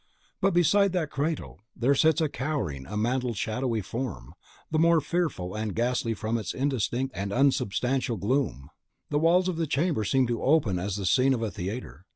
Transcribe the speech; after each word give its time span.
But 0.39 0.55
beside 0.55 0.93
that 0.93 1.11
cradle 1.11 1.59
there 1.75 1.93
sits 1.93 2.23
cowering 2.33 2.87
a 2.87 2.97
mantled, 2.97 3.37
shadowy 3.37 3.81
form, 3.81 4.33
the 4.71 4.79
more 4.79 4.99
fearful 4.99 5.53
and 5.53 5.75
ghastly 5.75 6.15
from 6.15 6.39
its 6.39 6.55
indistinct 6.55 7.15
and 7.15 7.31
unsubstantial 7.31 8.17
gloom. 8.17 8.71
The 9.11 9.19
walls 9.19 9.47
of 9.47 9.57
that 9.57 9.69
chamber 9.69 10.03
seem 10.03 10.25
to 10.25 10.41
open 10.41 10.79
as 10.79 10.95
the 10.95 11.05
scene 11.05 11.35
of 11.35 11.43
a 11.43 11.51
theatre. 11.51 12.07